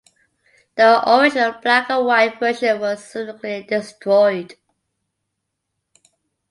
[0.77, 4.55] The original black-and-white version was subsequently destroyed.